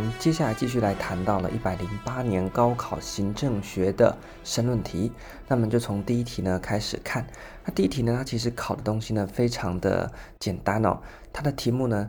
[0.00, 5.12] 们接下来继续来谈到了一百零八年高考行政学的申论题。
[5.46, 7.26] 那么就从第一题呢开始看。
[7.64, 10.98] 那第一题呢，它其实考的东西呢非常的简单哦，
[11.32, 12.08] 它的题目呢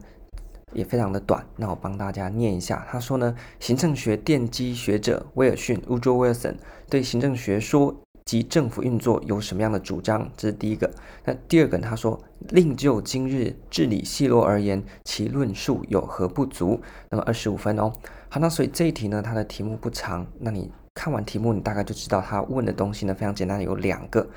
[0.74, 1.46] 也非常的短。
[1.56, 6.56] 那我帮大家念一下，他说呢，行政学奠基学者威尔逊 （Woodrow Wilson）
[6.90, 10.30] 对行政学说及政府运作有什么样的主张？
[10.38, 10.90] 这是第一个。
[11.26, 16.80] 那第二个，他说，另就今日治理细落而言，其论述有何不足？
[17.10, 17.92] 那么二十五分哦。
[18.30, 20.26] 好，那所以这一题呢，它的题目不长。
[20.40, 24.28] 那你看完题目，你大概就知道他问的东西呢非常简单，有两个。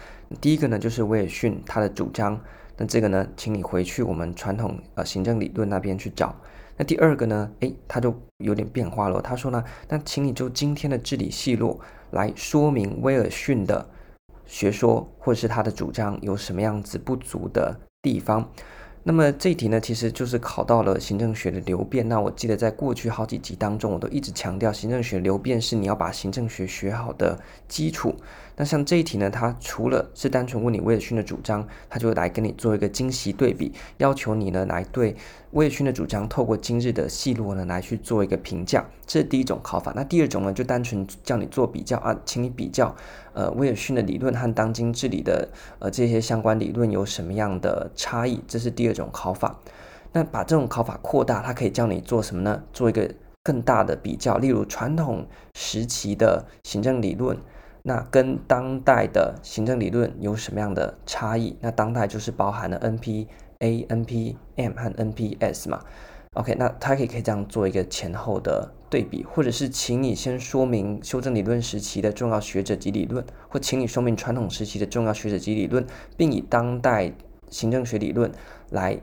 [0.40, 2.40] 第一个呢就是威尔逊他的主张。
[2.76, 6.34] 那这个呢，请你回去我们传统呃行政理论那边去找。
[6.76, 9.20] 那第二个呢，诶，他就有点变化了。
[9.22, 11.80] 他说呢，那请你就今天的治理细落。
[12.10, 13.88] 来说明威尔逊的
[14.46, 18.48] 学说或者是他的主张有什么样子不足的地方。
[19.02, 22.08] 那么这一题呢，其实就是考到了行政学的流变。
[22.08, 28.14] 那我记得在过去好几集当中，我都一直强调，行政学流变是你要把行政学学好的基础。
[28.56, 35.14] 那像这一题呢，它除了是单纯问你威尔逊的主张，它就来跟你做一个精细对比，要求你呢来对
[35.50, 38.86] 威尔逊的主张透过今日的细落呢来去做一个评价。
[39.04, 39.92] 这是第一种考法。
[39.94, 42.96] 那第二种呢，就单纯叫你做比较啊，请你比较
[43.34, 48.42] 呃威尔逊的理论和当今治理的呃这些相关理论有什么样的差异。
[48.48, 48.94] 这是第二。
[48.94, 49.58] 种考法，
[50.12, 52.62] 那把这种考法扩大，它可以叫你做什么呢？
[52.72, 57.36] 做一个更大的比较，例如传统时期的行政理论，
[57.86, 61.54] 那跟当代的行政理论有什么样的差异？
[61.60, 63.26] 那当代就是包含了 NPA、
[63.60, 65.84] NPM 和 NPS 嘛。
[66.32, 75.86] OK，那它可以可以这样做一个前后的对比，或者是请你先说明修正理论时期的重要学者及理论，或请你说明传统时期的重要学者及理论，
[76.16, 77.12] 并以当代。
[77.50, 78.32] 行政学理论
[78.70, 78.98] 来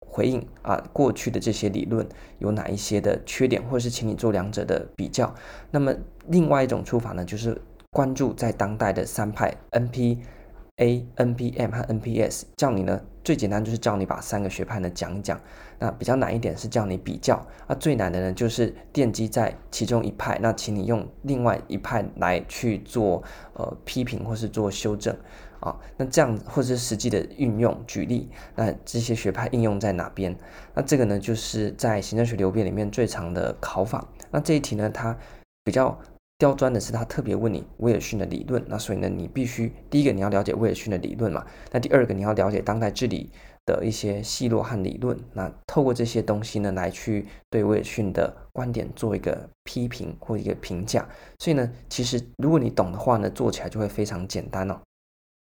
[0.00, 2.08] 回应啊，过去的这些理论
[2.38, 5.34] 有哪一些的缺点，或者是请你做两者的比较。
[5.72, 5.94] 那么
[6.26, 7.60] 另外一种出法呢，就是
[7.96, 10.18] 关注在当代的三派 NPA、
[11.16, 15.40] NPM 和 NPS，叫你呢最简单就是叫你把三个学派呢讲一讲。
[15.78, 23.22] 那比较难一点是叫你比较，那最难的呢就是奠基在其中一派，那请你用另外一派来去做
[23.54, 25.16] 呃批评或是做修正。
[25.60, 30.36] 啊，那这样或是实际的运用举例，那这些学派应用在哪边？
[30.74, 34.06] 那这个呢，就是在行政学流变里面最常的考法。
[34.30, 35.16] 那这一题呢，它
[35.64, 35.98] 比较
[36.38, 38.62] 刁钻的是，他特别问你威尔逊的理论。
[38.68, 41.44] 那所以呢，你必须第一个你要了解威尔逊的理论嘛。
[41.72, 43.30] 那第二个你要了解当代治理
[43.64, 45.18] 的一些细落和理论。
[45.32, 51.08] 那透过这些东西呢，来去对威尔逊的观点做一个批评或一个评价。
[51.38, 54.78] 所以呢，其实如果你懂的话呢，做起来就会非常简单哦。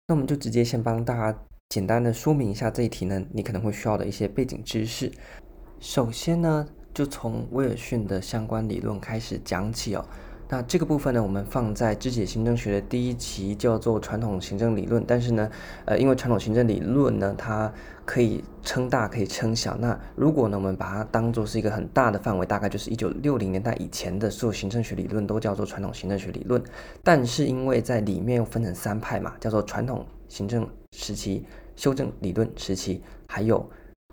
[0.06, 1.38] 那我们就直接先帮大家
[1.70, 5.10] 简单的说明一下这一题呢，你可能会需要的一些背景知识。
[5.80, 10.04] 首先呢，就从威尔逊的相关理论开始讲起哦。
[10.46, 15.02] 那这个部分呢，我们放在肢解行政学的第一期叫做传统行政理论。
[15.06, 15.50] 但是呢，
[15.86, 17.72] 呃，因为传统行政理论呢，它
[18.04, 19.74] 可以称大，可以称小。
[19.78, 26.62] 那如果呢，我们把它当做是一个很大的范围，大概就是一九六零年代以前的所有行政学理论都叫做传统行政学理论。
[27.02, 33.66] 但是因为在里面又分成三派嘛，叫做传统行政时期、修正理论时期，还有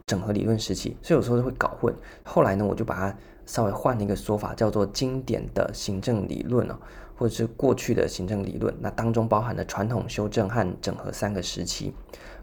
[0.08, 1.94] 整合理论时期，所以有时候会搞混。
[2.24, 3.18] 后来呢，我就把它。
[3.52, 6.80] 稍微换了一个说法，叫做经典的行政理论哦，
[7.18, 11.94] 或者是过去的行政理论，那当中包含了传统、修正和整合三个时期。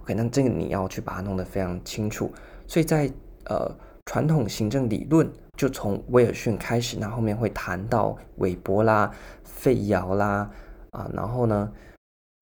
[0.03, 2.31] OK，那这个你要去把它弄得非常清楚。
[2.67, 3.11] 所以在
[3.47, 3.75] 呃
[4.05, 5.27] 传统行政理论，
[5.57, 9.11] 就从威尔逊开始，那后面会谈到韦伯啦、
[9.45, 10.51] 费尧啦
[10.91, 11.73] 啊，然后呢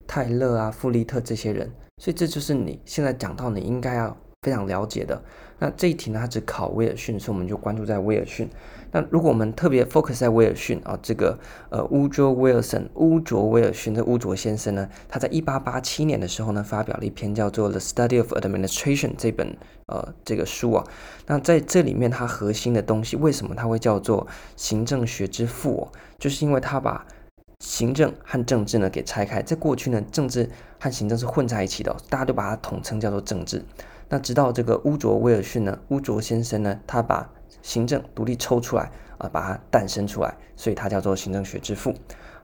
[0.05, 1.71] 泰勒啊、富利特这些人，
[2.03, 5.21] 所以这就是你现在讲到你应该要非常了解的。
[5.59, 8.47] 那这一题呢，它只考威尔逊，所以我们就关注在威尔逊。
[8.91, 11.37] 那如果我们特别 focus 在威尔逊啊，这个
[11.69, 19.57] 呃，Woodrow Wilson，乌卓威尔逊的乌卓先生呢，他在一八八七年的时候呢，发表了一篇叫做《The Study of Administration》这本
[19.87, 20.83] 呃这个书啊。
[21.25, 25.97] 那在这里面，它核心的东西，为什么它会叫做行政学之父哦？
[26.19, 27.05] 就是因为他把
[27.59, 30.47] 行政和政治呢给拆开，在过去呢，政治
[30.79, 33.65] 和行政是混在一起的，大家都把它统称叫做政治。
[34.09, 37.29] 那直到这个乌卓威尔逊呢，乌卓先生呢，他把
[37.61, 41.93] 行政独立抽出来啊，把它诞生出来，所以他叫做行政学之父。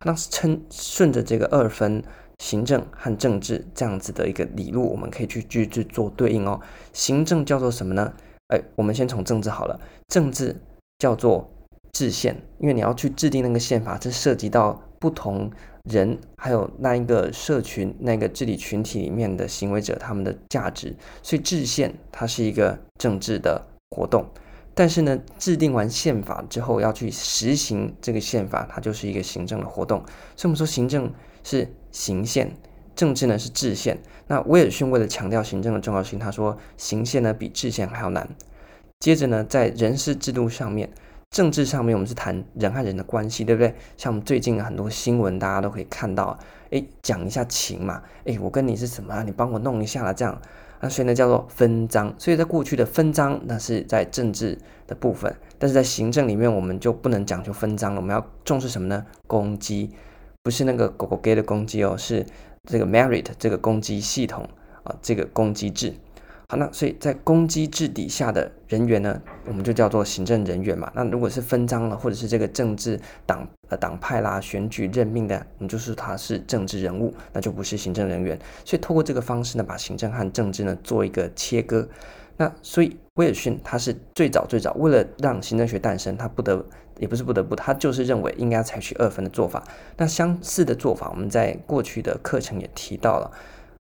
[0.03, 2.03] 那称顺着这个二分
[2.39, 6.59] 行政和政治这样子的一个理路，我们可以去去去做对应哦。
[6.91, 8.13] 行政叫做什么呢？
[8.47, 9.79] 哎，我们先从政治好了，
[10.09, 10.59] 政治
[10.99, 11.49] 叫做
[11.93, 15.49] 制宪，因为你要去制定那个宪法，这涉及到不同。
[15.83, 24.25] 人还有那一个社群、那个治理群体里面的行为者，他们的价值，所以制宪它是一个政治的活动。
[24.73, 29.99] 但是呢，制定完宪法之后要去实行这个宪法，它就是一个行政的活动。
[30.37, 31.13] 所以我们说行政
[31.43, 32.55] 是行宪，
[32.95, 34.01] 政治呢是制宪。
[34.27, 38.29] 那威尔逊为了强调行政的重要性，他说行宪呢比制宪还要难。
[39.01, 40.89] 接着呢，在人事制度上面，
[41.33, 43.73] 政治上面我们是谈人和人的关系，对不对？
[43.97, 46.37] 像我们最近很多新闻，大家都可以看到，
[46.69, 49.23] 哎，讲一下情嘛，哎，我跟你是什么啊？
[49.23, 50.39] 你帮我弄一下啦，这样。
[50.79, 52.13] 那所以呢，叫做分赃。
[52.19, 57.99] 所以在过去的分赃，那是在政治的部分；但是在行政里面，我们就不能讲究分赃了。
[57.99, 59.03] 我们要重视什么呢？
[59.25, 59.89] 攻击，
[60.43, 62.23] 不是那个狗狗给的攻击哦，是
[62.69, 64.47] 这个 merit 这个攻击系统
[64.83, 65.95] 啊，这个攻击制。
[66.55, 70.91] 那所以在公鸡制底下的人员呢，我们就叫做行政人员嘛。
[70.95, 78.37] 那如果是分赃了，或者是这个政治党呃党派啦选举任命的，你就是他是政治人物，那就不是行政人员。
[78.65, 81.87] 所以透过这个方式呢，把行政和政治呢做一个切割。
[82.35, 86.65] 那所以威尔逊他是最早最早为了让行政学诞生，他不得
[86.97, 89.63] 也不是不得不，他就是认为应该采取二分的做法。
[89.97, 93.31] 那相似的做法，我们在过去的课程也提到了。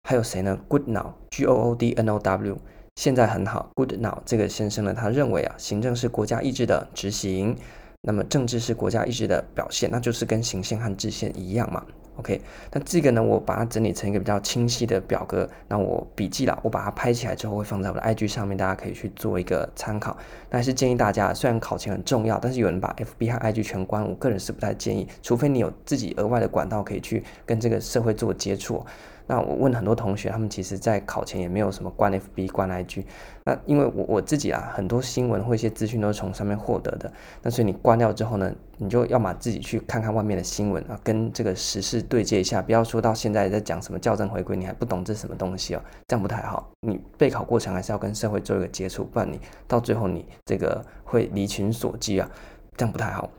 [0.05, 2.57] 还有谁呢？Goodnow，G O O D N O W，
[2.97, 3.71] 现在很好。
[3.73, 7.55] Goodnow 这个先生呢，他认为啊，行政是国家意志的执行，
[8.01, 11.85] 那么政治是国家意志的表现，那就是跟行宪和制宪一样嘛。
[12.17, 12.41] OK，
[12.73, 20.17] 那这个呢，我把它整理成一个比较清晰的表格，那我笔记了，我把它拍起来之后会放在我的 IG 上面，大家可以去做一个参考。
[20.49, 28.85] 那还是建议大家，虽然考前很重要，但是有人把 FB 和 IG 全关，我个人是不太建议，除非你有自己额外的管道可以去跟这个社会做接触。
[29.25, 33.05] 那我问很多同学，他们其实在考前也没有什么关 FB、关 IG。
[33.45, 37.11] 那因为我我自己啊，很多新闻或一些资讯都是从上面获得的。
[37.41, 46.69] 那所以你关掉之后呢，你就要么自己去看看外面的新闻啊，跟这个时事对接一下，不要说到现在在讲什么校正回归，你还不懂这什么东西哦，这样不太好。
[46.81, 52.29] 你备考过程还是要跟社会做一个接触，不然你到最后你这个会离群索居啊，
[52.75, 53.29] 这样不太好。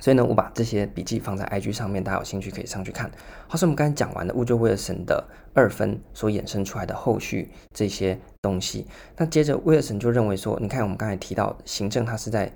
[0.00, 3.10] 所以呢，我把这些笔记放在 IG 上面，大家有兴趣可以上去看。
[3.46, 5.22] 好，是我们刚才讲完的乌就威尔森的
[5.54, 8.86] 二分所衍生出来的后续这些东西。
[9.16, 12.50] 那接着威尔森就认为说，你看我们刚才提到行政，它是在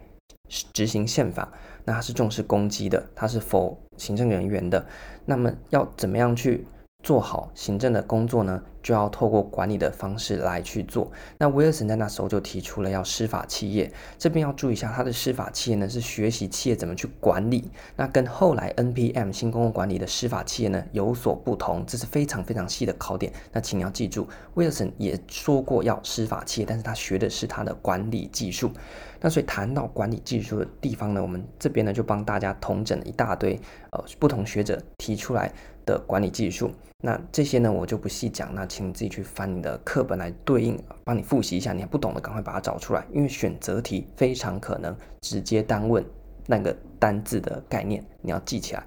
[0.73, 1.53] 执行宪法，
[1.85, 4.87] 那它是重视攻击的，它是否行政人员的。
[5.27, 6.67] 那么要怎么样去
[7.05, 8.61] 做好行政的工作呢？
[8.83, 11.11] 就要透过管理的方式来去做。
[11.39, 23.33] 那威尔森在那时候就提出了要师法企业，这边要注意一下，他的师法企业呢是学习企业怎么去管理，那跟后来 NPM 新公共管理的师法企业呢有所不同，这是非常非常细的考点。
[23.53, 28.71] 那请你要记住，威尔森也说过要师法企业，但是他学的是他的管理技术。
[29.19, 33.59] 那所以谈到管理技术的地方呢，我们这边呢就帮大家统整了一大堆
[33.93, 35.51] 呃不同学者提出来
[35.85, 36.71] 的管理技术。
[37.03, 38.65] 那这些呢我就不细讲，那。
[38.67, 41.73] 请你自己去翻你的课本来对应，帮你复习一下。
[41.73, 46.05] 你还不懂的，赶快把它找出来，因为选择题非常可能直接单问
[46.47, 48.83] 那个单字的概念，你要记起来。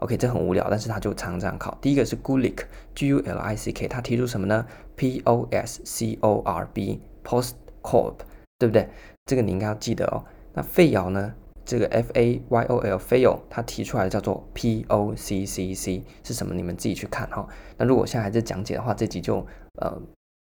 [0.00, 1.76] OK，这很无聊，但是他就常常这样考。
[1.80, 7.52] 第一个是 Gulick，G U L I C K，他提出什么呢？P O S C O R B，Post
[7.82, 8.16] Corp，
[8.58, 8.88] 对不对？
[9.24, 10.22] 这个你应该要记得哦。
[10.52, 11.34] 那费尧呢？
[11.64, 16.54] 这个 F A Y O L fail，他提出来的叫做 P O C C C 是什么？
[16.54, 17.46] 你们自己去看哈。
[17.78, 19.46] 那如果现在还在讲解的话，这集就
[19.80, 19.96] 呃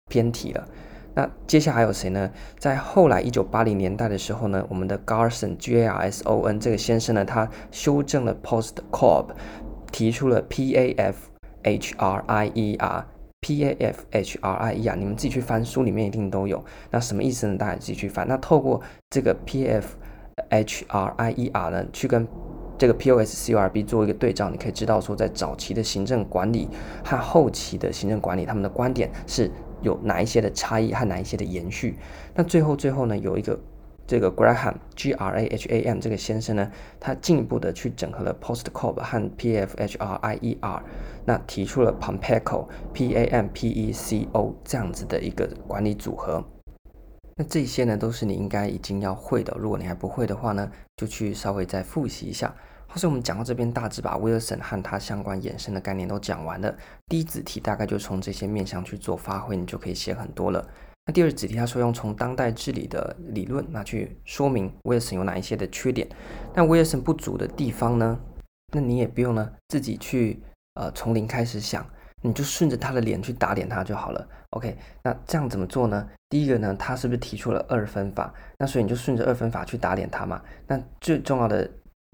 [0.09, 0.67] 偏题了。
[1.13, 2.31] 那接下来还有谁呢？
[2.57, 9.27] 在后来一九八零年代的时候呢，我们的 Garson G A R S O N 这个先生呢，他修正了 Post Corp，
[9.91, 11.29] 提出了 P A F
[11.63, 13.05] H R I E R
[13.41, 16.63] P A F H R I E R，你们自己去翻书里面一定都有。
[16.89, 17.57] 那什么意思呢？
[17.57, 18.25] 大家自己去翻。
[18.25, 19.97] 那透过这个 P F
[20.49, 22.27] H R I E R 呢，去跟
[22.77, 26.67] 这个 P O S C O R B 做一个对照，你可以知道说，在早期的行政管理
[27.03, 31.97] 和后期的行政管理，他们的观点是有哪一些的差异和哪一些的延续。
[32.33, 33.59] 那最后最后呢，有一个
[34.07, 40.15] 这个 Graham G R A H A M 这个先生呢，他进一步的去整合了 Post Corp 和 P F H R
[40.15, 40.83] I E R，
[41.25, 46.43] 那提出了 Pampeco P A M P E C O 这样子的一个管理组合。
[47.41, 49.51] 那这些呢，都是你应该已经要会的。
[49.57, 52.53] 如果你还不会的话呢，就去稍微再复习一下。
[52.85, 56.71] 好，所以我们讲到这边，大致把威尔森和他相关衍生的概念都讲完了。
[57.07, 60.63] 第一子题大概就从这些面向去做发挥，你就可以写很多了。
[61.07, 66.07] 那第二子题他说用从当代治理的理论，那去说明威尔森有哪一些的缺点。
[66.53, 68.19] 那威尔森不足的地方呢，
[68.71, 70.43] 那你也不用呢自己去
[70.75, 71.83] 呃从零开始想。
[72.21, 74.27] 你就顺着他的脸去打脸他就好了。
[74.51, 76.07] OK，那这样怎么做呢？
[76.29, 78.33] 第一个呢，他是不是提出了二分法？
[78.57, 80.41] 那所以你就顺着二分法去打脸他嘛。
[80.67, 81.69] 那最重要的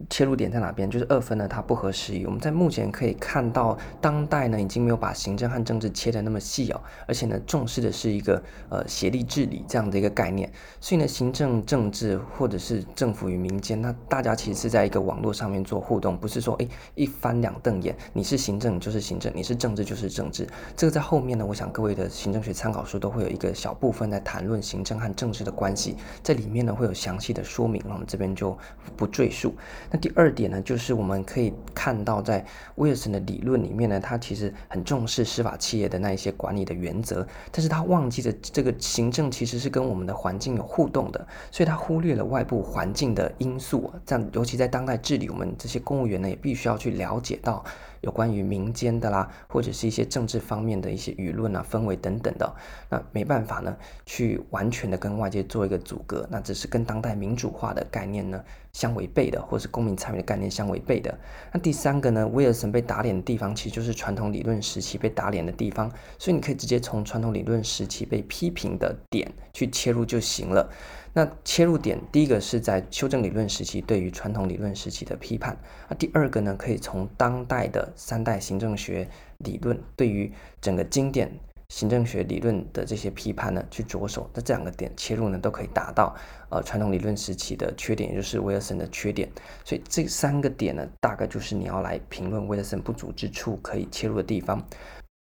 [0.09, 0.87] 切入点在哪边？
[0.87, 2.23] 就是二分呢，它不合时宜。
[2.23, 8.39] 我们在目前可以看到，当代呢已经没有把行政和政治切得那么细哦，而且呢重视的是一个
[8.69, 10.51] 呃协力治理这样的一个概念。
[10.79, 20.47] 所以呢，行政、政治或者是政府与民间，那大家其实是在一个网络上面做互动，不是说诶一翻两瞪眼，你是行政就是行政，你是政治就是政治。
[20.75, 28.55] 这个在后面呢，我想各位的行政学参考书都会有一个小部分在谈论行政和政治的关系，在里面呢会有详细的说明，那我们这边就
[28.95, 29.55] 不赘述。
[29.89, 43.91] 那第二点呢，就是我们可以看到，在威尔森的理论里面呢，他其实很重视司法企业的那一些管理的原则，但是他忘记了这个行政其实是跟我们的环境有互动的，所以他忽略了外部环境的因素。
[44.05, 47.63] 这样，尤其在当代治理，我们这些公务员呢，也必须要去了解到。
[48.01, 52.55] 有关于民间的啦，或者是一些政治方面的一些舆论啊、氛围等等的，
[52.89, 53.75] 那没办法呢，
[54.05, 61.17] 去完全的跟外界做一个阻隔，那只是跟当代民主化的概念呢相违背的，或是公民参与的概念相违背的。
[61.51, 70.69] 那第三个呢，威尔森被打脸的地方，其实就是传统理论时期被打脸的地方，所以你可以直接从传统理论时期被批评的点去切入就行了。
[71.13, 75.57] 那切入点，第一个是在修正理论时期对于传统理论时期的批判，
[75.89, 79.07] 那第二个呢，可以从当代的三代行政学
[79.39, 81.31] 理论对于整个经典
[81.69, 86.15] 行政学理论的这些批判呢去着手，那这两个点切入呢，都可以达到
[86.49, 89.29] 呃传统理论时期的缺点，也就是威尔森的缺点。
[89.65, 94.65] 所以这三个点呢，大概就是你要来评论威尔森不足之处可以切入的地方。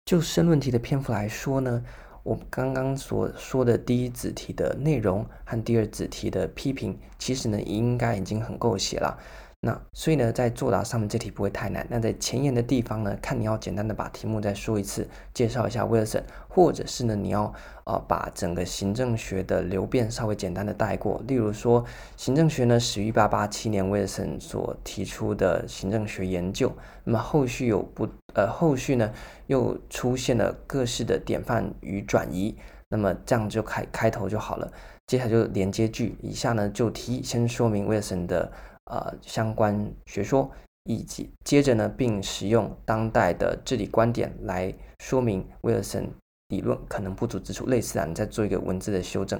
[0.05, 1.83] 就申论题的篇幅来说呢。
[2.21, 9.17] 我刚刚所说的第一子题的内容和第二子题的批评，其实呢应该已经很够写了。
[9.61, 11.85] 那所以呢，在作答上面这题不会太难。
[11.89, 21.21] 那在前言的地方呢，看你要简单的把题目再说一次，介绍一下威尔森，或者是呢你要呃把整个行政学的流变稍微简单的带过。
[21.27, 21.83] 例如说，
[22.15, 26.71] 行政学呢始于一八八七年威尔森所提出的行政学研究，
[27.03, 29.11] 那么后续有不呃后续呢
[29.47, 32.55] 又出现了各式的典范与转移，
[32.87, 34.71] 那么这样就开开头就好了。
[35.05, 38.49] 接下来就连接句，以下呢就提先说明威尔森的。
[38.89, 40.49] 呃，相关学说，
[40.83, 46.09] 以及接着呢，并使用当代的治理观点来说明威尔森
[46.47, 47.67] 理论可能不足之处。
[47.67, 49.39] 类似啊，你再做一个文字的修正。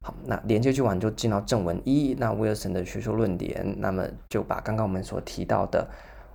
[0.00, 5.88] 好，那连接句完就进到正文一，那威尔森的学说论点，那么就把刚刚我们所提到的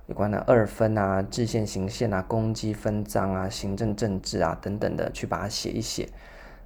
[0.06, 6.08] 有关的二分啊、制宪行宪啊、公机分赃啊、行政政治啊等等的，去把它写一写。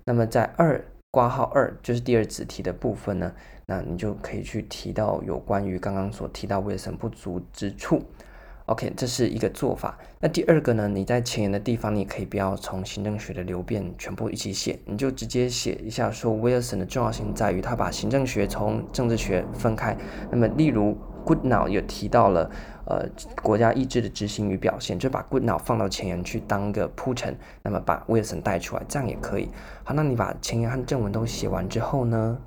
[0.05, 0.85] 那么在二
[1.21, 3.33] 括号二就是第二子题的部分呢。
[3.69, 8.01] 那你就可以去提到有关于刚刚所提到威尔森不足之处
[8.67, 9.99] ，OK，这是一个做法。
[10.21, 10.87] 那第二个呢？
[10.87, 19.97] 你在前言的地方，你可以不要从行政学的流变全部一起写，你就直接写一下说威尔森的重要性在于他把行政学从政治学分开。
[20.31, 22.49] 那么，例如 Goodnow 有提到了
[22.87, 23.07] 呃
[23.43, 29.50] 国家意志的执行与表现，就把 Goodnow 放到前沿去当个铺陈，那么把 Wilson 带出来，这样也可以。
[29.85, 32.38] 好，那你把前沿和正文都写完之后呢？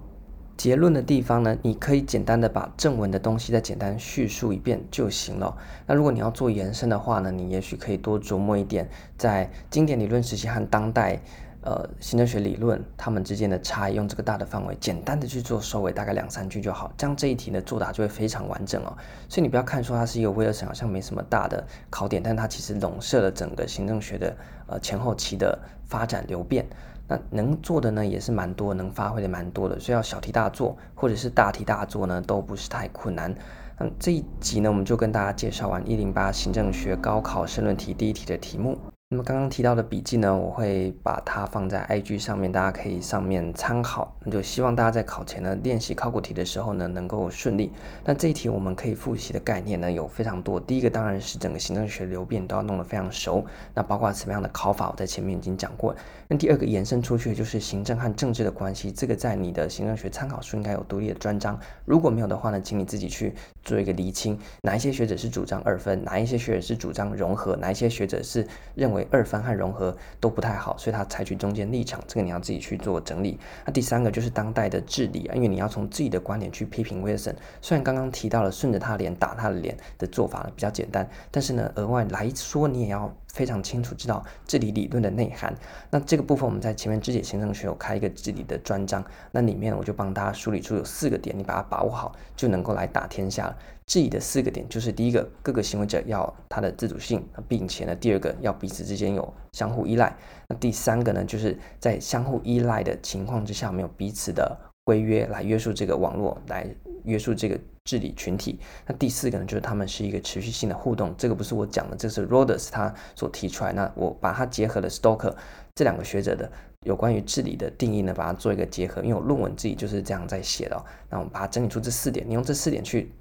[0.58, 5.56] 结论的地方呢，你可以简单的把正文的东西再简单叙述一遍就行了。
[5.88, 11.18] 那如果你要做延伸的话呢，你也许可以多琢磨一点，在经典理论时期和当代
[11.62, 16.92] 呃行政学理论它们之间的差异，用这个大的范围简单的去做收尾，大概两三句就好。
[16.98, 18.98] 这样这一题的作答就会非常完整哦。
[19.28, 24.36] 所以你不要看说它是一个威尔森好像没什么大的考点，但它其实笼摄了整个行政学的
[24.68, 26.66] 呃前后期的发展流变。
[27.08, 33.34] 那能做的呢也是蛮多，能发挥的蛮多的，所以要小题大做，或者是大题大做呢，都不是太困难。
[33.80, 38.78] 那这一集呢，我们就跟大家介绍完一零八行政学高考申论题第一题的题目。
[39.12, 44.16] 那么刚刚提到的笔记呢，我会把它放在 IG 上面，大家可以上面参考。
[44.24, 47.72] 那就希望大家在考前呢练习考古题的时候呢能够顺利。
[48.06, 50.60] 那这一题我们可以复习的概念呢有非常多。
[50.60, 53.44] 第一个当然是整个行政学流变都要弄得非常熟。
[53.74, 55.96] 那包括什么样的考法，我在前面已经讲过。
[56.28, 61.60] 那第二个延伸出去就是行政和政治的关系，这个在你的行政学参考书应该有独立的专章。
[61.84, 68.99] 如果没有的话呢，请你自己去做一个厘清，哪一些学者是主张二分，哪一些学者是主张融合，哪一些学者是认为。
[69.12, 73.40] 二分和融合都不太好，所以他采取中间立场，这个你要自己去做整理。
[73.66, 77.36] 那第三个就是当代的治理啊，因为你要从自己的观点去批评威尔森。
[77.62, 85.56] 虽然刚刚提到了顺着他脸打他的脸的做法呢比较简单，但是呢额外来说你也要非常清楚知道治理理论的内涵。
[85.90, 93.58] 那这个部分我们在前面肢解行政学有开一个治理的专章，那里面我就帮大家梳理出有四个点，你把它把握好就能够来打天下了。
[93.86, 100.14] 治理的四个点就是：第一个，各个行为者要他的自主性，并且呢，第二个要彼此之间有相互依赖。
[100.50, 106.68] 那第三个呢，就是在相互依赖的情况之下，没有彼此的规约来约束这个网络，来
[107.06, 107.58] 约束这个
[107.90, 108.60] 治理群体。
[108.86, 111.12] 那第四个呢，就是他们是一个持续性的互动。
[111.18, 113.74] 这个不是我讲的，这是 Roders 他所提出来。
[113.74, 115.34] 那我把它结合了 Stoker
[115.74, 116.52] 这两个学者的
[116.86, 119.02] 有关于治理的定义呢，把它做一个结合。
[119.02, 120.86] 因为我论文自己就是这样在写的。
[121.10, 123.12] 那我们把它整理出这四点，你用这四点去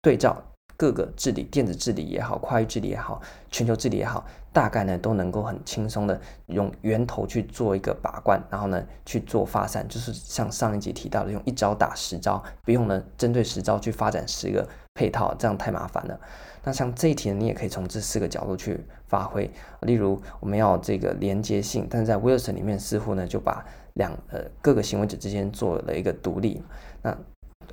[0.00, 0.40] 对照。
[0.76, 16.18] 各个治理，电子治理也好，跨域治理也好，全球治理也好，大概呢都能够很轻松的用源头去做一个把关，然后呢去做发散，就是像上一集提到的，用一招打十招，不用呢针对十招去发展十个配套，这样太麻烦了。
[16.66, 19.50] 那像这一题呢，你也可以从这四个角度去发挥。
[19.82, 23.62] 例如，我们要这个连接性，但是在 Wilson 里面似乎呢就把
[23.92, 26.62] 两呃各个行为者之间做了一个独立。
[27.02, 27.14] 那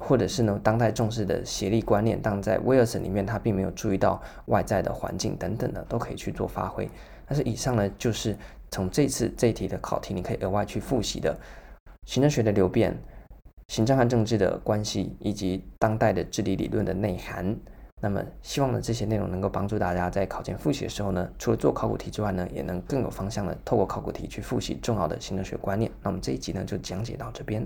[0.03, 6.89] 或者是呢，当代重视的协力观念，但在威尔森里面，他并没有注意到外在的环境等等的，都可以去做发挥。
[7.27, 8.35] 但是以上呢，就是
[8.71, 11.37] 从这次这一题的考题，你可以额外去复习的
[12.07, 12.97] 行政学的流变、
[13.67, 17.55] 行政和政治的关系，以及当代的治理理论的内涵。
[18.01, 25.91] 那么，希望呢这些内容能够帮助大家在考前复习的时候呢，除了做考古题之外呢，也能更有方向的透过考古题去复习重要的行政学观念。
[26.01, 27.63] 那我们这一集呢就讲解到这边。